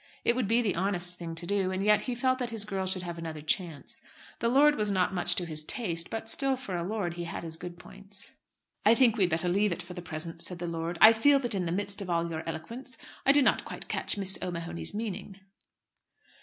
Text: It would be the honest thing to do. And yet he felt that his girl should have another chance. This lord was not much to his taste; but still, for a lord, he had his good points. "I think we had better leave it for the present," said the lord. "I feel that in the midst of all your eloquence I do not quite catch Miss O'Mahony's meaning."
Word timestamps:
It 0.25 0.35
would 0.35 0.47
be 0.47 0.63
the 0.63 0.73
honest 0.75 1.19
thing 1.19 1.35
to 1.35 1.45
do. 1.45 1.69
And 1.69 1.85
yet 1.85 2.01
he 2.05 2.15
felt 2.15 2.39
that 2.39 2.49
his 2.49 2.65
girl 2.65 2.87
should 2.87 3.03
have 3.03 3.19
another 3.19 3.43
chance. 3.43 4.01
This 4.39 4.49
lord 4.51 4.73
was 4.73 4.89
not 4.89 5.13
much 5.13 5.35
to 5.35 5.45
his 5.45 5.63
taste; 5.63 6.09
but 6.09 6.27
still, 6.27 6.55
for 6.57 6.75
a 6.75 6.81
lord, 6.81 7.17
he 7.17 7.25
had 7.25 7.43
his 7.43 7.55
good 7.55 7.77
points. 7.77 8.31
"I 8.83 8.95
think 8.95 9.15
we 9.15 9.25
had 9.25 9.29
better 9.29 9.47
leave 9.47 9.71
it 9.71 9.83
for 9.83 9.93
the 9.93 10.01
present," 10.01 10.41
said 10.41 10.57
the 10.57 10.65
lord. 10.65 10.97
"I 11.01 11.13
feel 11.13 11.37
that 11.41 11.53
in 11.53 11.67
the 11.67 11.71
midst 11.71 12.01
of 12.01 12.09
all 12.09 12.27
your 12.27 12.41
eloquence 12.49 12.97
I 13.27 13.31
do 13.31 13.43
not 13.43 13.63
quite 13.63 13.87
catch 13.89 14.17
Miss 14.17 14.39
O'Mahony's 14.41 14.95
meaning." 14.95 15.39